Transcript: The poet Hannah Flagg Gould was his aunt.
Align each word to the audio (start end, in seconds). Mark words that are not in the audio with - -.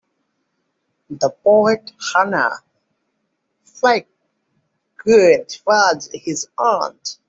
The 1.11 1.29
poet 1.29 1.91
Hannah 2.11 2.63
Flagg 3.65 4.07
Gould 4.97 5.57
was 5.63 6.09
his 6.11 6.47
aunt. 6.57 7.19